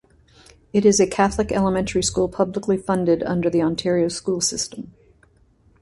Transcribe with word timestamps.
It 0.73 0.83
is 0.83 0.99
a 0.99 1.05
Catholic 1.05 1.51
elementary 1.51 2.01
school 2.01 2.27
publicly 2.27 2.75
funded 2.75 3.21
under 3.21 3.51
the 3.51 3.61
Ontario 3.61 4.07
school 4.07 4.41
system. 4.41 4.95